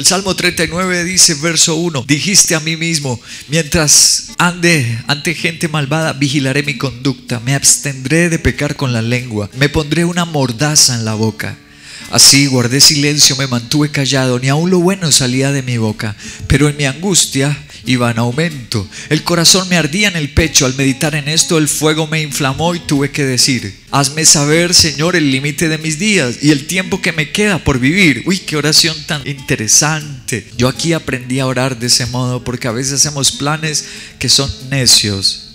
El 0.00 0.06
Salmo 0.06 0.34
39 0.34 1.04
dice, 1.04 1.34
verso 1.34 1.76
1, 1.76 2.06
dijiste 2.08 2.54
a 2.54 2.60
mí 2.60 2.74
mismo, 2.74 3.20
mientras 3.48 4.32
ande 4.38 4.98
ante 5.08 5.34
gente 5.34 5.68
malvada, 5.68 6.14
vigilaré 6.14 6.62
mi 6.62 6.78
conducta, 6.78 7.38
me 7.40 7.54
abstendré 7.54 8.30
de 8.30 8.38
pecar 8.38 8.76
con 8.76 8.94
la 8.94 9.02
lengua, 9.02 9.50
me 9.58 9.68
pondré 9.68 10.06
una 10.06 10.24
mordaza 10.24 10.94
en 10.94 11.04
la 11.04 11.12
boca. 11.12 11.58
Así 12.10 12.46
guardé 12.46 12.80
silencio, 12.80 13.36
me 13.36 13.46
mantuve 13.46 13.90
callado, 13.90 14.38
ni 14.38 14.48
aun 14.48 14.70
lo 14.70 14.78
bueno 14.78 15.12
salía 15.12 15.52
de 15.52 15.60
mi 15.60 15.76
boca, 15.76 16.16
pero 16.46 16.70
en 16.70 16.78
mi 16.78 16.86
angustia 16.86 17.54
iba 17.86 18.10
en 18.10 18.18
aumento. 18.18 18.86
El 19.08 19.22
corazón 19.24 19.68
me 19.68 19.76
ardía 19.76 20.08
en 20.08 20.16
el 20.16 20.32
pecho. 20.32 20.66
Al 20.66 20.74
meditar 20.74 21.14
en 21.14 21.28
esto, 21.28 21.58
el 21.58 21.68
fuego 21.68 22.06
me 22.06 22.22
inflamó 22.22 22.74
y 22.74 22.80
tuve 22.80 23.10
que 23.10 23.24
decir, 23.24 23.78
hazme 23.90 24.24
saber, 24.24 24.74
Señor, 24.74 25.16
el 25.16 25.30
límite 25.30 25.68
de 25.68 25.78
mis 25.78 25.98
días 25.98 26.38
y 26.42 26.50
el 26.50 26.66
tiempo 26.66 27.00
que 27.00 27.12
me 27.12 27.30
queda 27.30 27.58
por 27.64 27.78
vivir. 27.78 28.22
Uy, 28.26 28.38
qué 28.38 28.56
oración 28.56 28.96
tan 29.06 29.26
interesante. 29.26 30.46
Yo 30.56 30.68
aquí 30.68 30.92
aprendí 30.92 31.40
a 31.40 31.46
orar 31.46 31.78
de 31.78 31.86
ese 31.86 32.06
modo 32.06 32.44
porque 32.44 32.68
a 32.68 32.72
veces 32.72 32.94
hacemos 32.94 33.32
planes 33.32 33.86
que 34.18 34.28
son 34.28 34.50
necios 34.70 35.50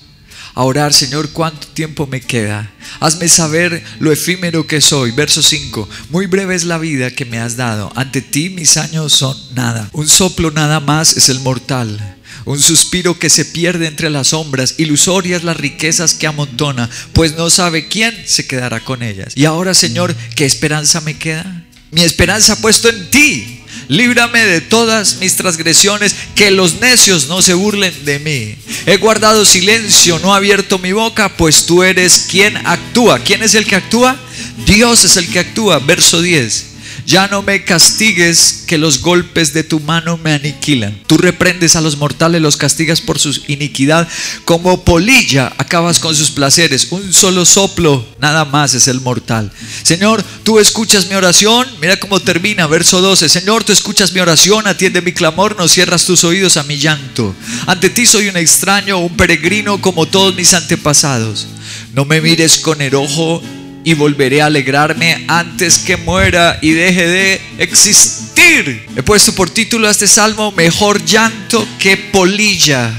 a 0.56 0.64
orar, 0.64 0.94
Señor, 0.94 1.30
¿cuánto 1.32 1.68
tiempo 1.68 2.08
me 2.08 2.22
queda? 2.22 2.72
Hazme 3.02 3.28
saber 3.28 3.84
lo 4.00 4.12
efímero 4.14 4.66
que 4.66 4.80
soy. 4.80 5.12
Verso 5.12 5.44
5. 5.44 5.88
Muy 6.10 6.28
breve 6.28 6.56
es 6.56 6.64
la 6.64 6.78
vida 6.78 7.12
que 7.12 7.26
me 7.26 7.40
has 7.40 7.58
dado. 7.58 7.92
Ante 7.96 8.22
ti 8.22 8.50
mis 8.50 8.78
años 8.78 9.12
son 9.12 9.38
nada. 9.54 9.90
Un 9.92 10.08
soplo 10.08 10.52
nada 10.52 10.80
más 10.80 11.18
es 11.18 11.28
el 11.28 11.42
mortal. 11.42 12.15
Un 12.46 12.60
suspiro 12.60 13.18
que 13.18 13.30
se 13.30 13.44
pierde 13.44 13.88
entre 13.88 14.12
las 14.12 14.28
sombras, 14.28 14.76
ilusorias 14.78 15.44
las 15.44 15.58
riquezas 15.58 16.14
que 16.14 16.28
amontona, 16.28 16.90
pues 17.12 17.36
no 17.36 17.50
sabe 17.50 17.88
quién 17.88 18.16
se 18.26 18.46
quedará 18.46 18.82
con 18.82 19.02
ellas. 19.02 19.34
Y 19.36 19.46
ahora, 19.46 19.74
Señor, 19.74 20.16
¿qué 20.36 20.46
esperanza 20.46 21.02
me 21.02 21.18
queda? 21.18 21.64
Mi 21.92 22.02
esperanza 22.02 22.54
ha 22.54 22.62
puesto 22.62 22.90
en 22.90 23.10
ti. 23.10 23.62
Líbrame 23.88 24.46
de 24.46 24.62
todas 24.62 25.18
mis 25.18 25.36
transgresiones, 25.36 26.16
que 26.36 26.52
los 26.52 26.82
necios 26.82 27.28
no 27.28 27.42
se 27.42 27.54
burlen 27.54 27.94
de 28.06 28.20
mí. 28.20 28.56
He 28.86 28.98
guardado 28.98 29.46
silencio, 29.46 30.20
no 30.20 30.34
he 30.34 30.38
abierto 30.38 30.80
mi 30.80 30.92
boca, 30.92 31.38
pues 31.38 31.66
tú 31.66 31.84
eres 31.84 32.28
quien 32.30 32.58
actúa. 32.66 33.20
¿Quién 33.20 33.44
es 33.44 33.56
el 33.56 33.66
que 33.66 33.76
actúa? 33.76 34.20
Dios 34.66 35.04
es 35.04 35.18
el 35.18 35.28
que 35.30 35.40
actúa. 35.40 35.80
Verso 35.80 36.22
10. 36.22 36.75
Ya 37.06 37.28
no 37.28 37.44
me 37.44 37.64
castigues, 37.64 38.64
que 38.66 38.80
los 38.80 39.02
golpes 39.02 39.54
de 39.54 39.64
tu 39.64 39.80
mano 39.80 40.18
me 40.18 40.34
aniquilan. 40.34 41.00
Tú 41.06 41.18
reprendes 41.18 41.76
a 41.76 41.82
los 41.82 41.98
mortales, 41.98 42.42
los 42.42 42.58
castigas 42.58 43.00
por 43.00 43.20
su 43.20 43.40
iniquidad. 43.48 44.08
Como 44.44 44.84
polilla 44.84 45.54
acabas 45.58 46.00
con 46.00 46.16
sus 46.16 46.32
placeres. 46.32 46.88
Un 46.92 47.14
solo 47.14 47.46
soplo, 47.46 48.06
nada 48.20 48.44
más 48.46 48.74
es 48.74 48.88
el 48.88 49.02
mortal. 49.02 49.52
Señor, 49.84 50.24
tú 50.44 50.60
escuchas 50.60 51.08
mi 51.08 51.14
oración. 51.14 51.68
Mira 51.80 52.00
cómo 52.00 52.20
termina, 52.20 52.66
verso 52.66 53.02
12. 53.02 53.30
Señor, 53.30 53.64
tú 53.64 53.72
escuchas 53.72 54.12
mi 54.12 54.20
oración, 54.20 54.66
atiende 54.66 55.02
mi 55.02 55.14
clamor, 55.14 55.56
no 55.58 55.68
cierras 55.68 56.06
tus 56.06 56.24
oídos 56.24 56.58
a 56.58 56.64
mi 56.64 56.78
llanto. 56.78 57.36
Ante 57.68 57.92
ti 57.92 58.08
soy 58.08 58.30
un 58.30 58.38
extraño, 58.38 58.98
un 58.98 59.16
peregrino 59.16 59.80
como 59.80 60.08
todos 60.08 60.36
mis 60.36 60.56
antepasados. 60.56 61.48
No 61.94 62.06
me 62.06 62.20
mires 62.20 62.58
con 62.58 62.82
enojo 62.82 63.44
y 63.86 63.94
volveré 63.94 64.42
a 64.42 64.48
alegrarme 64.48 65.24
antes 65.28 65.78
que 65.78 65.96
muera 65.96 66.58
y 66.62 66.72
deje 66.72 67.08
de 67.08 67.42
existir. 67.60 68.84
He 68.96 69.04
puesto 69.04 69.34
por 69.34 69.52
título 69.52 69.88
a 69.88 69.92
este 69.92 70.08
salmo, 70.08 70.52
Mejor 70.52 71.06
llanto 71.06 71.66
que 71.78 71.96
polilla. 71.96 72.92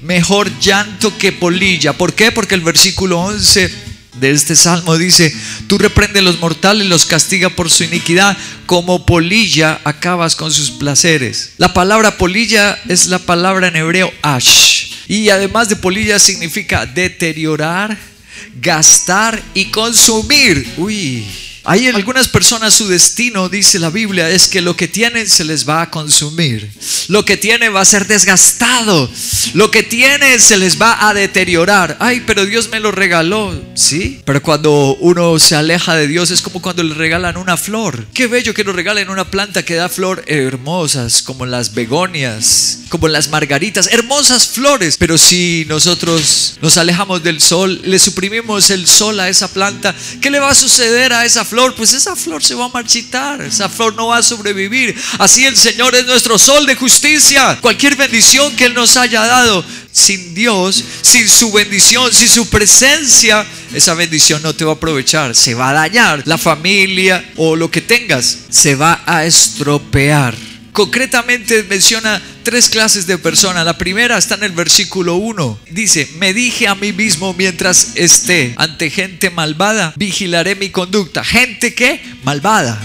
Mejor 0.00 0.50
llanto 0.58 1.16
que 1.18 1.32
polilla. 1.32 1.92
¿Por 1.92 2.14
qué? 2.14 2.32
Porque 2.32 2.54
el 2.54 2.62
versículo 2.62 3.20
11 3.20 3.70
de 4.18 4.30
este 4.30 4.56
salmo 4.56 4.96
dice, 4.96 5.34
tú 5.66 5.76
reprende 5.76 6.20
a 6.20 6.22
los 6.22 6.40
mortales, 6.40 6.86
los 6.86 7.04
castiga 7.04 7.50
por 7.50 7.68
su 7.68 7.84
iniquidad, 7.84 8.38
como 8.64 9.04
polilla 9.04 9.80
acabas 9.84 10.34
con 10.34 10.50
sus 10.50 10.70
placeres. 10.70 11.52
La 11.58 11.74
palabra 11.74 12.16
polilla 12.16 12.78
es 12.88 13.08
la 13.08 13.18
palabra 13.18 13.68
en 13.68 13.76
hebreo 13.76 14.10
ash. 14.22 14.86
Y 15.08 15.28
además 15.28 15.68
de 15.68 15.76
polilla 15.76 16.18
significa 16.18 16.86
deteriorar, 16.86 17.98
gastar 18.60 19.42
y 19.54 19.70
consumir. 19.70 20.66
Uy. 20.78 21.45
Hay 21.68 21.88
algunas 21.88 22.28
personas 22.28 22.74
su 22.74 22.86
destino, 22.86 23.48
dice 23.48 23.80
la 23.80 23.90
Biblia, 23.90 24.30
es 24.30 24.46
que 24.46 24.60
lo 24.60 24.76
que 24.76 24.86
tienen 24.86 25.28
se 25.28 25.42
les 25.42 25.68
va 25.68 25.82
a 25.82 25.90
consumir. 25.90 26.70
Lo 27.08 27.24
que 27.24 27.36
tiene 27.36 27.70
va 27.70 27.80
a 27.80 27.84
ser 27.84 28.06
desgastado. 28.06 29.10
Lo 29.52 29.72
que 29.72 29.82
tiene 29.82 30.38
se 30.38 30.58
les 30.58 30.80
va 30.80 31.08
a 31.08 31.12
deteriorar. 31.12 31.96
Ay, 31.98 32.22
pero 32.24 32.46
Dios 32.46 32.68
me 32.68 32.78
lo 32.78 32.92
regaló. 32.92 33.52
Sí, 33.74 34.20
pero 34.24 34.40
cuando 34.42 34.96
uno 35.00 35.40
se 35.40 35.56
aleja 35.56 35.96
de 35.96 36.06
Dios 36.06 36.30
es 36.30 36.40
como 36.40 36.62
cuando 36.62 36.84
le 36.84 36.94
regalan 36.94 37.36
una 37.36 37.56
flor. 37.56 38.06
Qué 38.14 38.28
bello 38.28 38.54
que 38.54 38.62
nos 38.62 38.76
regalen 38.76 39.10
una 39.10 39.28
planta 39.28 39.64
que 39.64 39.74
da 39.74 39.88
flor 39.88 40.22
hermosas, 40.28 41.20
como 41.20 41.46
las 41.46 41.74
begonias, 41.74 42.82
como 42.90 43.08
las 43.08 43.28
margaritas, 43.28 43.88
hermosas 43.90 44.46
flores. 44.46 44.96
Pero 44.98 45.18
si 45.18 45.66
nosotros 45.68 46.58
nos 46.62 46.78
alejamos 46.78 47.24
del 47.24 47.40
sol, 47.40 47.80
le 47.84 47.98
suprimimos 47.98 48.70
el 48.70 48.86
sol 48.86 49.18
a 49.18 49.28
esa 49.28 49.48
planta, 49.48 49.96
¿qué 50.20 50.30
le 50.30 50.38
va 50.38 50.50
a 50.50 50.54
suceder 50.54 51.12
a 51.12 51.24
esa 51.24 51.44
flor? 51.44 51.55
Pues 51.76 51.92
esa 51.92 52.14
flor 52.14 52.42
se 52.42 52.54
va 52.54 52.66
a 52.66 52.68
marchitar, 52.68 53.40
esa 53.40 53.68
flor 53.68 53.94
no 53.94 54.08
va 54.08 54.18
a 54.18 54.22
sobrevivir. 54.22 54.94
Así 55.18 55.44
el 55.44 55.56
Señor 55.56 55.94
es 55.94 56.06
nuestro 56.06 56.38
sol 56.38 56.66
de 56.66 56.74
justicia. 56.74 57.58
Cualquier 57.60 57.96
bendición 57.96 58.54
que 58.56 58.66
Él 58.66 58.74
nos 58.74 58.96
haya 58.96 59.24
dado, 59.24 59.64
sin 59.90 60.34
Dios, 60.34 60.84
sin 61.02 61.28
su 61.28 61.50
bendición, 61.52 62.12
sin 62.12 62.28
su 62.28 62.48
presencia, 62.48 63.46
esa 63.72 63.94
bendición 63.94 64.42
no 64.42 64.54
te 64.54 64.64
va 64.64 64.72
a 64.72 64.74
aprovechar, 64.74 65.34
se 65.34 65.54
va 65.54 65.70
a 65.70 65.74
dañar. 65.74 66.22
La 66.26 66.38
familia 66.38 67.32
o 67.36 67.56
lo 67.56 67.70
que 67.70 67.80
tengas 67.80 68.38
se 68.50 68.74
va 68.74 69.02
a 69.06 69.24
estropear. 69.24 70.34
Concretamente 70.72 71.62
menciona 71.62 72.20
tres 72.46 72.68
clases 72.68 73.08
de 73.08 73.18
personas. 73.18 73.64
La 73.64 73.76
primera 73.76 74.16
está 74.16 74.36
en 74.36 74.44
el 74.44 74.52
versículo 74.52 75.16
1. 75.16 75.58
Dice, 75.72 76.08
me 76.20 76.32
dije 76.32 76.68
a 76.68 76.76
mí 76.76 76.92
mismo 76.92 77.34
mientras 77.34 77.96
esté 77.96 78.54
ante 78.56 78.88
gente 78.88 79.30
malvada, 79.30 79.92
vigilaré 79.96 80.54
mi 80.54 80.70
conducta. 80.70 81.24
Gente 81.24 81.74
que 81.74 82.00
malvada. 82.22 82.80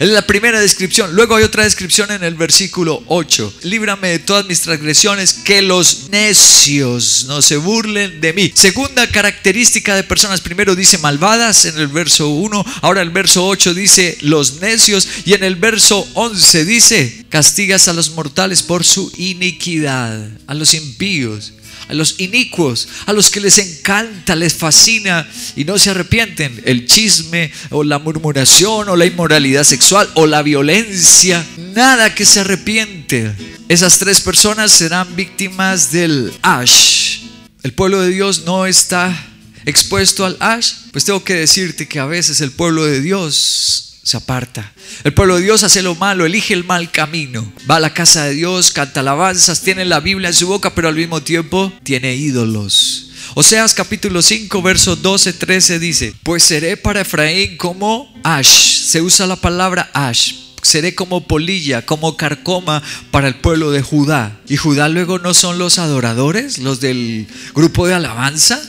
Es 0.00 0.08
la 0.08 0.26
primera 0.26 0.58
descripción. 0.58 1.14
Luego 1.14 1.36
hay 1.36 1.44
otra 1.44 1.64
descripción 1.64 2.10
en 2.10 2.24
el 2.24 2.34
versículo 2.34 3.02
8. 3.08 3.52
Líbrame 3.64 4.08
de 4.08 4.18
todas 4.18 4.46
mis 4.46 4.62
transgresiones, 4.62 5.34
que 5.34 5.60
los 5.60 6.08
necios 6.08 7.26
no 7.28 7.42
se 7.42 7.58
burlen 7.58 8.18
de 8.18 8.32
mí. 8.32 8.50
Segunda 8.54 9.06
característica 9.10 9.94
de 9.94 10.02
personas. 10.02 10.40
Primero 10.40 10.74
dice 10.74 10.96
malvadas 10.96 11.66
en 11.66 11.76
el 11.76 11.88
verso 11.88 12.30
1. 12.30 12.64
Ahora 12.80 13.02
el 13.02 13.10
verso 13.10 13.46
8 13.46 13.74
dice 13.74 14.16
los 14.22 14.62
necios. 14.62 15.06
Y 15.26 15.34
en 15.34 15.44
el 15.44 15.56
verso 15.56 16.08
11 16.14 16.64
dice, 16.64 17.26
castigas 17.28 17.86
a 17.88 17.92
los 17.92 18.12
mortales 18.12 18.62
por 18.62 18.84
su 18.84 19.12
iniquidad, 19.18 20.30
a 20.46 20.54
los 20.54 20.72
impíos 20.72 21.52
a 21.88 21.94
los 21.94 22.16
inicuos, 22.18 22.88
a 23.06 23.12
los 23.12 23.30
que 23.30 23.40
les 23.40 23.58
encanta, 23.58 24.36
les 24.36 24.54
fascina 24.54 25.28
y 25.56 25.64
no 25.64 25.78
se 25.78 25.90
arrepienten. 25.90 26.62
El 26.64 26.86
chisme 26.86 27.52
o 27.70 27.82
la 27.82 27.98
murmuración 27.98 28.88
o 28.88 28.96
la 28.96 29.06
inmoralidad 29.06 29.64
sexual 29.64 30.08
o 30.14 30.26
la 30.26 30.42
violencia, 30.42 31.44
nada 31.74 32.14
que 32.14 32.24
se 32.24 32.40
arrepiente. 32.40 33.32
Esas 33.68 33.98
tres 33.98 34.20
personas 34.20 34.72
serán 34.72 35.14
víctimas 35.16 35.92
del 35.92 36.32
ash. 36.42 37.20
El 37.62 37.72
pueblo 37.72 38.00
de 38.00 38.10
Dios 38.10 38.44
no 38.46 38.66
está 38.66 39.26
expuesto 39.66 40.24
al 40.24 40.36
ash. 40.40 40.72
Pues 40.92 41.04
tengo 41.04 41.22
que 41.22 41.34
decirte 41.34 41.86
que 41.86 41.98
a 41.98 42.06
veces 42.06 42.40
el 42.40 42.50
pueblo 42.50 42.84
de 42.84 43.00
Dios 43.00 43.89
se 44.10 44.16
aparta. 44.16 44.72
El 45.04 45.14
pueblo 45.14 45.36
de 45.36 45.44
Dios 45.44 45.62
hace 45.62 45.82
lo 45.82 45.94
malo, 45.94 46.26
elige 46.26 46.52
el 46.52 46.64
mal 46.64 46.90
camino. 46.90 47.52
Va 47.70 47.76
a 47.76 47.80
la 47.80 47.94
casa 47.94 48.24
de 48.24 48.34
Dios, 48.34 48.72
canta 48.72 49.00
alabanzas, 49.00 49.60
tiene 49.60 49.84
la 49.84 50.00
Biblia 50.00 50.28
en 50.28 50.34
su 50.34 50.48
boca, 50.48 50.74
pero 50.74 50.88
al 50.88 50.96
mismo 50.96 51.22
tiempo 51.22 51.72
tiene 51.84 52.16
ídolos. 52.16 53.10
Oseas 53.34 53.72
capítulo 53.72 54.20
5, 54.20 54.62
verso 54.62 54.96
12, 54.96 55.34
13 55.34 55.78
dice, 55.78 56.12
pues 56.24 56.42
seré 56.42 56.76
para 56.76 57.02
Efraín 57.02 57.56
como 57.56 58.12
ash. 58.24 58.48
Se 58.48 59.00
usa 59.00 59.28
la 59.28 59.36
palabra 59.36 59.88
ash. 59.94 60.34
Seré 60.62 60.96
como 60.96 61.28
polilla, 61.28 61.86
como 61.86 62.16
carcoma 62.16 62.82
para 63.12 63.28
el 63.28 63.36
pueblo 63.36 63.70
de 63.70 63.82
Judá. 63.82 64.40
¿Y 64.48 64.56
Judá 64.56 64.88
luego 64.88 65.20
no 65.20 65.34
son 65.34 65.58
los 65.58 65.78
adoradores, 65.78 66.58
los 66.58 66.80
del 66.80 67.28
grupo 67.54 67.86
de 67.86 67.94
alabanza? 67.94 68.60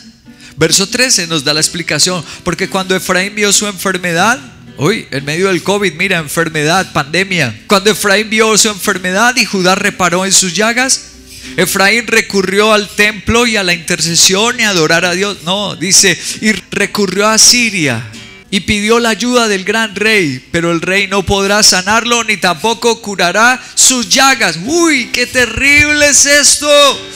Verso 0.56 0.88
13 0.88 1.26
nos 1.26 1.44
da 1.44 1.56
la 1.56 1.62
explicación, 1.62 2.24
porque 2.44 2.70
cuando 2.70 2.96
Efraín 2.96 3.34
vio 3.34 3.52
su 3.52 3.66
enfermedad, 3.66 4.40
Hoy, 4.84 5.06
en 5.12 5.24
medio 5.26 5.50
del 5.50 5.62
COVID, 5.62 5.94
mira, 5.94 6.18
enfermedad, 6.18 6.92
pandemia. 6.92 7.56
Cuando 7.68 7.92
Efraín 7.92 8.32
vio 8.32 8.58
su 8.58 8.68
enfermedad 8.68 9.36
y 9.36 9.46
Judá 9.46 9.76
reparó 9.76 10.26
en 10.26 10.32
sus 10.32 10.56
llagas, 10.56 11.12
Efraín 11.56 12.08
recurrió 12.08 12.74
al 12.74 12.90
templo 12.90 13.46
y 13.46 13.58
a 13.58 13.64
la 13.64 13.76
intercesión 13.76 14.60
y 14.60 14.64
a 14.64 14.70
adorar 14.70 15.06
a 15.06 15.12
Dios. 15.12 15.44
No, 15.44 15.76
dice, 15.76 16.20
y 16.42 16.54
recurrió 16.72 17.28
a 17.28 17.38
Siria 17.38 18.04
y 18.52 18.62
pidió 18.62 19.00
la 19.00 19.10
ayuda 19.10 19.48
del 19.48 19.64
gran 19.64 19.96
rey, 19.96 20.46
pero 20.52 20.72
el 20.72 20.82
rey 20.82 21.08
no 21.08 21.26
podrá 21.26 21.64
sanarlo 21.64 22.24
ni 22.24 22.38
tampoco 22.38 23.02
curará 23.02 23.62
sus 23.76 24.10
llagas. 24.10 24.60
Uy, 24.64 25.10
qué 25.12 25.26
terrible 25.26 26.10
es 26.10 26.26
esto. 26.26 26.70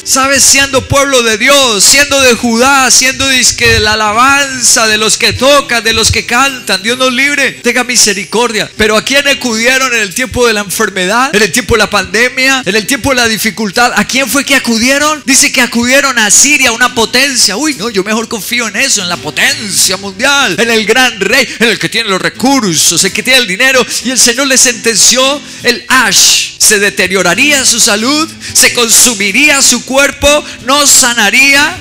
Sabes, 0.03 0.43
siendo 0.43 0.87
pueblo 0.87 1.23
de 1.23 1.37
Dios, 1.37 1.83
siendo 1.83 2.21
de 2.21 2.35
Judá, 2.35 2.89
siendo 2.91 3.27
de 3.27 3.79
la 3.79 3.93
alabanza 3.93 4.87
de 4.87 4.97
los 4.97 5.17
que 5.17 5.33
tocan, 5.33 5.83
de 5.83 5.93
los 5.93 6.11
que 6.11 6.25
cantan, 6.25 6.81
Dios 6.81 6.97
nos 6.97 7.11
libre, 7.11 7.51
tenga 7.51 7.83
misericordia. 7.83 8.69
Pero 8.77 8.97
a 8.97 9.03
quién 9.03 9.27
acudieron 9.27 9.93
en 9.93 10.01
el 10.01 10.13
tiempo 10.13 10.45
de 10.47 10.53
la 10.53 10.61
enfermedad, 10.61 11.35
en 11.35 11.41
el 11.41 11.51
tiempo 11.51 11.75
de 11.75 11.79
la 11.79 11.89
pandemia, 11.89 12.63
en 12.65 12.75
el 12.75 12.85
tiempo 12.85 13.09
de 13.09 13.15
la 13.17 13.27
dificultad, 13.27 13.93
¿a 13.95 14.05
quién 14.05 14.29
fue 14.29 14.45
que 14.45 14.55
acudieron? 14.55 15.21
Dice 15.25 15.51
que 15.51 15.61
acudieron 15.61 16.17
a 16.19 16.29
Siria, 16.31 16.71
una 16.71 16.93
potencia. 16.95 17.57
Uy, 17.57 17.75
no, 17.75 17.89
yo 17.89 18.03
mejor 18.03 18.27
confío 18.27 18.67
en 18.67 18.75
eso, 18.75 19.01
en 19.01 19.09
la 19.09 19.17
potencia 19.17 19.97
mundial, 19.97 20.55
en 20.59 20.69
el 20.69 20.85
gran 20.85 21.19
rey, 21.25 21.47
en 21.59 21.69
el 21.69 21.79
que 21.79 21.89
tiene 21.89 22.09
los 22.09 22.21
recursos, 22.21 23.03
el 23.03 23.11
que 23.11 23.23
tiene 23.23 23.39
el 23.39 23.47
dinero. 23.47 23.85
Y 24.03 24.11
el 24.11 24.19
Señor 24.19 24.47
le 24.47 24.57
sentenció 24.57 25.41
el 25.63 25.83
ash. 25.87 26.51
Se 26.57 26.79
deterioraría 26.79 27.65
su 27.65 27.79
salud, 27.79 28.29
se 28.53 28.73
consumiría 28.73 29.61
su 29.61 29.83
cuerpo, 29.85 30.27
no 30.65 30.87
sanaría, 30.87 31.77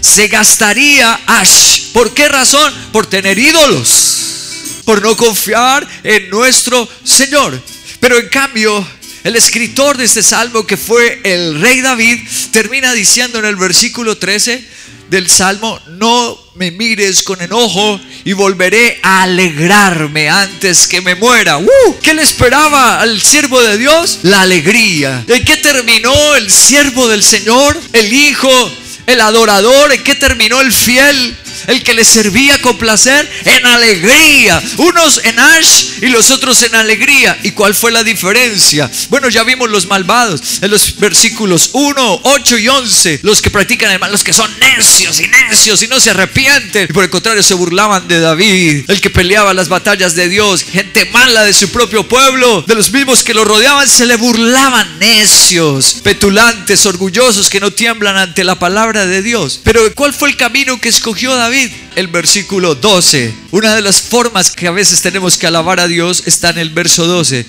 se 0.00 0.28
gastaría 0.28 1.20
ash. 1.26 1.92
¿Por 1.92 2.14
qué 2.14 2.28
razón? 2.28 2.72
Por 2.92 3.06
tener 3.06 3.38
ídolos, 3.38 4.82
por 4.84 5.02
no 5.02 5.16
confiar 5.16 5.86
en 6.04 6.30
nuestro 6.30 6.88
Señor. 7.04 7.60
Pero 8.00 8.18
en 8.18 8.28
cambio, 8.28 8.86
el 9.24 9.36
escritor 9.36 9.96
de 9.96 10.04
este 10.04 10.22
salmo, 10.22 10.66
que 10.66 10.76
fue 10.76 11.20
el 11.24 11.60
rey 11.60 11.80
David, 11.80 12.18
termina 12.52 12.94
diciendo 12.94 13.38
en 13.38 13.44
el 13.44 13.56
versículo 13.56 14.16
13, 14.16 14.64
del 15.10 15.28
Salmo, 15.28 15.78
no 15.86 16.38
me 16.54 16.70
mires 16.70 17.22
con 17.22 17.40
enojo 17.40 18.00
y 18.24 18.32
volveré 18.32 18.98
a 19.02 19.22
alegrarme 19.22 20.28
antes 20.28 20.86
que 20.86 21.00
me 21.00 21.14
muera. 21.14 21.58
¡Uh! 21.58 21.96
¿Qué 22.02 22.14
le 22.14 22.22
esperaba 22.22 23.00
al 23.00 23.20
siervo 23.22 23.60
de 23.62 23.78
Dios? 23.78 24.20
La 24.22 24.42
alegría. 24.42 25.24
¿En 25.28 25.44
qué 25.44 25.56
terminó 25.56 26.34
el 26.34 26.50
siervo 26.50 27.08
del 27.08 27.22
Señor? 27.22 27.80
El 27.92 28.12
hijo, 28.12 28.50
el 29.06 29.20
adorador. 29.20 29.92
¿En 29.92 30.02
qué 30.02 30.14
terminó 30.14 30.60
el 30.60 30.72
fiel? 30.72 31.36
El 31.68 31.82
que 31.82 31.94
le 31.94 32.04
servía 32.04 32.60
con 32.60 32.76
placer 32.78 33.30
en 33.44 33.66
alegría. 33.66 34.60
Unos 34.78 35.20
en 35.22 35.38
ash 35.38 35.84
y 36.00 36.06
los 36.06 36.30
otros 36.30 36.62
en 36.62 36.74
alegría. 36.74 37.38
¿Y 37.42 37.52
cuál 37.52 37.74
fue 37.74 37.92
la 37.92 38.02
diferencia? 38.02 38.90
Bueno, 39.10 39.28
ya 39.28 39.44
vimos 39.44 39.70
los 39.70 39.86
malvados 39.86 40.40
en 40.62 40.70
los 40.70 40.96
versículos 40.96 41.70
1, 41.74 42.20
8 42.24 42.58
y 42.58 42.68
11. 42.68 43.20
Los 43.22 43.42
que 43.42 43.50
practican 43.50 43.92
el 43.92 43.98
mal, 43.98 44.10
los 44.10 44.24
que 44.24 44.32
son 44.32 44.50
necios 44.58 45.20
y 45.20 45.28
necios 45.28 45.82
y 45.82 45.88
no 45.88 46.00
se 46.00 46.10
arrepienten. 46.10 46.86
Y 46.88 46.92
por 46.92 47.04
el 47.04 47.10
contrario 47.10 47.42
se 47.42 47.54
burlaban 47.54 48.08
de 48.08 48.18
David, 48.18 48.84
el 48.88 49.00
que 49.00 49.10
peleaba 49.10 49.52
las 49.52 49.68
batallas 49.68 50.14
de 50.14 50.28
Dios. 50.28 50.64
Gente 50.64 51.04
mala 51.12 51.44
de 51.44 51.52
su 51.52 51.68
propio 51.68 52.08
pueblo, 52.08 52.62
de 52.62 52.74
los 52.74 52.90
mismos 52.90 53.22
que 53.22 53.34
lo 53.34 53.44
rodeaban, 53.44 53.88
se 53.88 54.06
le 54.06 54.16
burlaban 54.16 54.98
necios, 54.98 55.96
petulantes, 56.02 56.86
orgullosos 56.86 57.50
que 57.50 57.60
no 57.60 57.72
tiemblan 57.72 58.16
ante 58.16 58.42
la 58.42 58.58
palabra 58.58 59.04
de 59.04 59.22
Dios. 59.22 59.60
Pero 59.62 59.82
¿cuál 59.94 60.14
fue 60.14 60.30
el 60.30 60.36
camino 60.36 60.80
que 60.80 60.88
escogió 60.88 61.34
David? 61.34 61.57
El 61.96 62.08
versículo 62.08 62.74
12. 62.74 63.34
Una 63.50 63.74
de 63.74 63.82
las 63.82 64.00
formas 64.00 64.50
que 64.50 64.68
a 64.68 64.72
veces 64.72 65.00
tenemos 65.00 65.36
que 65.36 65.46
alabar 65.46 65.80
a 65.80 65.88
Dios 65.88 66.22
está 66.26 66.50
en 66.50 66.58
el 66.58 66.70
verso 66.70 67.06
12. 67.06 67.46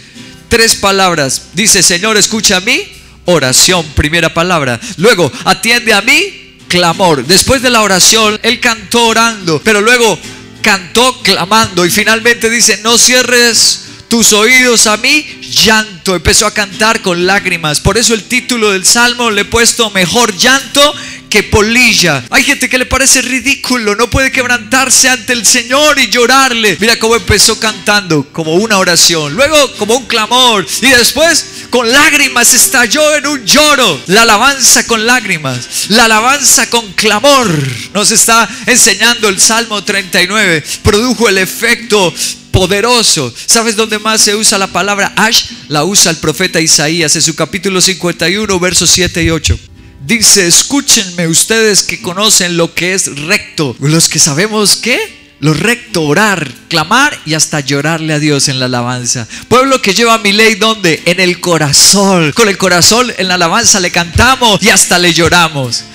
Tres 0.48 0.76
palabras. 0.76 1.50
Dice, 1.54 1.84
Señor, 1.84 2.18
escucha 2.18 2.58
a 2.58 2.62
mí. 2.62 2.82
Oración, 3.26 3.86
primera 3.96 4.34
palabra. 4.34 4.80
Luego, 4.98 5.32
atiende 5.46 5.94
a 5.94 6.02
mí. 6.02 6.56
Clamor. 6.68 7.26
Después 7.26 7.62
de 7.62 7.70
la 7.70 7.82
oración, 7.82 8.40
él 8.44 8.60
cantó 8.60 9.08
orando, 9.08 9.60
pero 9.64 9.82
luego 9.82 10.20
cantó 10.62 11.22
clamando 11.24 11.86
y 11.86 11.90
finalmente 11.90 12.50
dice, 12.50 12.80
no 12.84 12.98
cierres 12.98 13.86
tus 14.08 14.34
oídos 14.34 14.88
a 14.88 14.98
mí, 14.98 15.26
llanto. 15.64 16.16
Empezó 16.16 16.48
a 16.48 16.54
cantar 16.54 17.02
con 17.02 17.26
lágrimas. 17.26 17.80
Por 17.80 17.98
eso 17.98 18.14
el 18.14 18.24
título 18.24 18.72
del 18.72 18.86
salmo 18.86 19.30
le 19.32 19.42
he 19.42 19.46
puesto 19.46 19.90
mejor 19.92 20.36
llanto 20.36 20.96
que 21.30 21.44
polilla. 21.44 22.24
Hay 22.30 22.44
gente 22.44 22.68
que 22.68 22.78
le 22.78 22.86
parece 22.86 23.22
ridículo, 23.22 23.96
no 23.96 24.10
puede 24.10 24.32
quebrantarse 24.32 25.10
ante 25.10 25.34
el 25.34 25.46
Señor 25.46 26.00
y 26.00 26.10
llorarle. 26.10 26.78
Mira 26.80 26.98
cómo 26.98 27.16
empezó 27.16 27.60
cantando 27.60 28.28
como 28.32 28.56
una 28.56 28.78
oración, 28.78 29.34
luego 29.34 29.76
como 29.78 29.96
un 29.96 30.06
clamor 30.08 30.66
y 30.82 30.88
después 30.88 31.46
con 31.70 31.92
lágrimas 31.92 32.54
estalló 32.54 33.16
en 33.16 33.28
un 33.28 33.46
lloro. 33.46 34.02
La 34.08 34.24
alabanza 34.24 34.86
con 34.88 35.06
lágrimas, 35.06 35.90
la 35.90 36.06
alabanza 36.06 36.70
con 36.70 36.92
clamor. 36.94 37.48
Nos 37.94 38.12
está 38.12 38.50
enseñando 38.66 39.30
el 39.30 39.40
Salmo 39.40 39.84
39. 39.84 40.64
Produjo 40.84 41.30
el 41.30 41.38
efecto 41.38 42.14
poderoso. 42.52 43.34
¿Sabes 43.46 43.76
dónde 43.76 44.00
más 44.00 44.22
se 44.22 44.36
usa 44.36 44.58
la 44.58 44.68
palabra 44.68 45.14
ash? 45.16 45.44
La 45.68 45.84
usa 45.84 46.12
el 46.12 46.18
profeta 46.18 46.60
Isaías 46.60 47.16
en 47.16 47.22
su 47.22 47.36
capítulo 47.36 47.80
51, 47.82 48.60
versos 48.60 48.90
7 48.90 49.24
y 49.24 49.30
8. 49.30 49.60
Dice, 50.06 50.48
escúchenme 50.48 51.28
ustedes 51.28 51.84
que 51.84 52.02
conocen 52.02 52.56
lo 52.56 52.74
que 52.74 52.94
es 52.94 53.20
recto, 53.22 53.76
los 53.80 54.08
que 54.08 54.20
sabemos 54.20 54.78
qué. 54.78 55.20
Lo 55.42 55.54
recto, 55.54 56.04
orar, 56.04 56.52
clamar 56.68 57.18
y 57.26 57.34
hasta 57.34 57.62
llorarle 57.62 58.14
a 58.14 58.20
Dios 58.20 58.50
en 58.50 58.60
la 58.60 58.66
alabanza. 58.66 59.26
Pueblo 59.48 59.82
que 59.82 59.94
lleva 59.94 60.18
mi 60.18 60.34
ley, 60.34 60.56
¿dónde? 60.56 61.02
En 61.06 61.22
el 61.22 61.40
corazón. 61.40 62.34
Con 62.34 62.50
el 62.50 62.58
corazón 62.58 63.10
en 63.18 63.30
la 63.30 63.36
alabanza 63.36 63.80
le 63.80 63.90
cantamos 63.90 64.62
y 64.62 64.68
hasta 64.68 65.00
le 65.00 65.14
lloramos. 65.14 65.86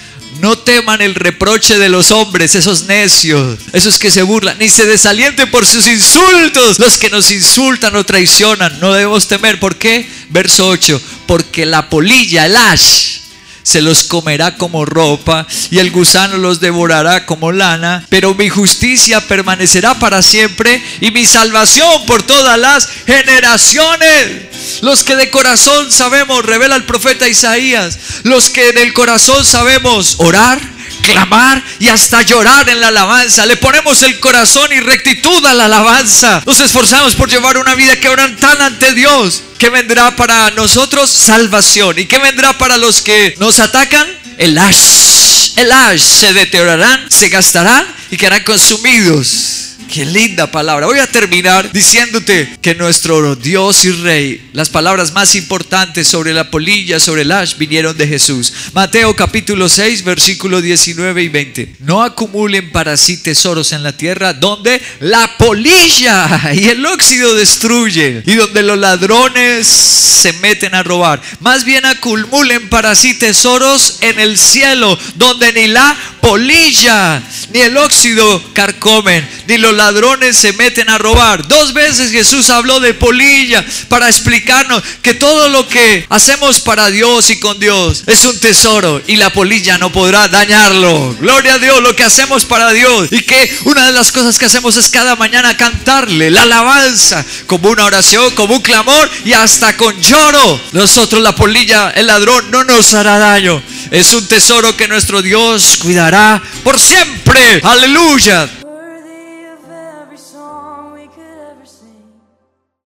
No 0.41 0.57
teman 0.57 1.03
el 1.03 1.15
reproche 1.15 1.79
de 1.79 1.91
los 1.91 2.11
hombres, 2.11 2.55
esos 2.55 2.85
necios, 2.85 3.59
esos 3.75 3.99
que 3.99 4.11
se 4.11 4.23
burlan, 4.23 4.59
ni 4.59 4.71
se 4.71 4.87
desalienten 4.87 5.51
por 5.51 5.67
sus 5.67 5.87
insultos. 5.87 6.79
Los 6.79 6.97
que 6.97 7.11
nos 7.11 7.31
insultan 7.31 7.95
o 7.97 8.05
traicionan, 8.05 8.81
no 8.81 8.95
debemos 8.95 9.29
temer. 9.29 9.61
¿Por 9.61 9.77
qué? 9.77 10.09
Verso 10.31 10.69
8, 10.69 11.01
porque 11.27 11.67
la 11.67 11.91
polilla, 11.91 12.47
el 12.47 12.57
ash, 12.57 13.24
se 13.65 13.81
los 13.81 14.05
comerá 14.05 14.57
como 14.57 14.85
ropa 14.85 15.47
y 15.71 15.79
el 15.79 15.91
gusano 15.91 16.37
los 16.37 16.61
devorará 16.61 17.27
como 17.27 17.51
lana, 17.51 18.07
pero 18.11 18.35
mi 18.35 18.49
justicia 18.49 19.27
permanecerá 19.27 19.99
para 19.99 20.23
siempre 20.23 20.81
y 21.01 21.11
mi 21.11 21.25
salvación 21.25 22.07
por 22.07 22.23
todas 22.23 22.59
las 22.59 22.89
generaciones. 23.07 24.83
Los 24.83 25.03
que 25.03 25.17
de 25.17 25.31
corazón 25.31 25.91
sabemos, 25.91 26.45
revela 26.45 26.77
el 26.77 26.85
profeta 26.85 27.27
Isaías, 27.27 27.99
los 28.23 28.51
que 28.51 28.73
del 28.73 28.93
corazón 28.93 29.45
sabemos 29.45 30.17
orar, 30.19 30.61
clamar 31.05 31.63
y 31.79 31.89
hasta 31.89 32.23
llorar 32.23 32.69
en 32.69 32.81
la 32.81 32.89
alabanza. 32.89 33.47
Le 33.47 33.57
ponemos 33.57 34.03
el 34.03 34.19
corazón 34.21 34.73
y 34.73 34.81
rectitud 34.81 35.45
a 35.47 35.55
la 35.55 35.67
alabanza. 35.67 36.43
Nos 36.47 36.61
esforzamos 36.61 37.15
por 37.15 37.29
llevar 37.29 37.59
una 37.59 37.75
vida 37.75 37.97
quebrantada 38.01 38.67
ante 38.67 38.93
Dios. 38.95 39.43
¿Qué 39.59 39.71
vendrá 39.71 40.17
para 40.17 40.51
nosotros? 40.51 41.11
Salvación. 41.11 41.99
¿Y 41.99 42.07
qué 42.07 42.19
vendrá 42.19 42.59
para 42.59 42.77
los 42.77 43.03
que 43.03 43.35
nos 43.39 43.61
atacan? 43.61 44.07
El 44.39 44.59
ash. 44.59 45.53
El 45.57 45.71
ash 45.71 46.01
se 46.03 46.33
deteriorarán, 46.33 47.11
se 47.11 47.29
gastarán 47.29 47.87
y 48.11 48.17
quedarán 48.17 48.43
consumidos. 48.43 49.64
Qué 49.93 50.05
linda 50.05 50.51
palabra. 50.51 50.87
Voy 50.87 50.99
a 50.99 51.07
terminar 51.07 51.71
diciéndote 51.73 52.59
que 52.61 52.75
nuestro 52.75 53.37
Dios 53.37 53.85
y 53.85 53.93
Rey, 53.93 54.51
las 54.53 54.69
palabras 54.69 55.13
más 55.13 55.35
importantes 55.37 56.09
sobre 56.09 56.33
la 56.33 56.51
polilla, 56.51 56.99
sobre 56.99 57.23
el 57.23 57.31
ash, 57.31 57.57
vinieron 57.57 57.97
de 57.97 58.09
Jesús. 58.09 58.53
Mateo 58.73 59.15
capítulo 59.15 59.69
6, 59.69 60.03
versículo 60.03 60.61
19 60.61 61.23
y 61.23 61.29
20. 61.29 61.77
No 61.81 62.03
acumulen 62.03 62.73
para 62.73 62.97
sí 62.97 63.19
tesoros 63.19 63.73
en 63.73 63.83
la 63.83 63.97
tierra 63.97 64.33
donde 64.33 64.83
la 65.01 65.37
polilla 65.39 66.53
y 66.55 66.69
el 66.69 66.85
óxido 66.87 67.35
destruyen 67.35 68.23
y 68.27 68.35
donde 68.35 68.63
los 68.63 68.79
ladrones 68.79 69.67
se 69.67 70.33
meten 70.35 70.75
a 70.75 70.83
robar. 70.83 71.21
Más 71.41 71.65
bien 71.65 71.85
acumulen 71.85 72.69
para 72.69 72.95
sí 72.95 73.15
tesoros 73.15 73.99
en 74.01 74.19
el 74.19 74.39
cielo 74.39 74.99
donde 75.17 75.53
ni 75.53 75.67
la 75.69 75.97
polilla 76.21 77.23
ni 77.53 77.61
el 77.61 77.77
óxido 77.77 78.43
carcomen, 78.53 79.29
ni 79.47 79.59
los 79.59 79.75
ladrones 79.75 80.37
se 80.37 80.53
meten 80.55 80.89
a 80.91 80.99
robar. 80.99 81.47
Dos 81.49 81.73
veces 81.73 82.11
Jesús 82.11 82.51
habló 82.51 82.81
de 82.81 82.95
polilla 82.95 83.65
para 83.89 84.09
explicarnos 84.09 84.83
que 85.03 85.15
todo 85.15 85.49
lo 85.49 85.69
que 85.69 86.07
hacemos 86.09 86.61
para 86.61 86.91
Dios 86.91 87.31
y 87.31 87.39
con 87.41 87.59
Dios 87.59 88.05
es 88.07 88.25
un 88.25 88.39
tesoro 88.41 89.03
y 89.07 89.17
la 89.17 89.33
polilla 89.33 89.79
no 89.79 89.93
podrá 89.93 90.29
dañarlo. 90.29 91.15
Gloria 91.21 91.55
a 91.55 91.59
Dios, 91.59 91.83
lo 91.83 91.95
que 91.95 92.05
hacemos 92.05 92.45
para 92.45 92.73
Dios. 92.73 93.09
Y 93.11 93.23
que 93.23 93.57
una 93.65 93.87
de 93.87 93.93
las 93.93 94.13
cosas 94.13 94.39
que 94.39 94.47
hacemos 94.47 94.77
es 94.77 94.89
cada 94.89 95.17
mañana 95.17 95.57
cantarle 95.57 96.31
la 96.31 96.43
alabanza 96.43 97.25
como 97.47 97.71
una 97.71 97.85
oración, 97.85 98.35
como 98.35 98.55
un 98.55 98.63
clamor 98.63 99.11
y 99.25 99.33
hasta 99.33 99.77
con 99.77 100.01
lloro. 100.01 100.61
Nosotros 100.73 101.23
la 101.23 101.35
polilla, 101.35 101.91
el 101.91 102.07
ladrón 102.07 102.51
no 102.51 102.65
nos 102.65 102.95
hará 102.95 103.19
daño. 103.19 103.63
Es 103.91 104.13
un 104.13 104.27
tesoro 104.27 104.77
que 104.77 104.89
nuestro 104.89 105.23
Dios 105.23 105.79
cuidará 105.81 106.43
por 106.63 106.81
siempre. 106.81 107.34
Aleluya. 107.63 108.64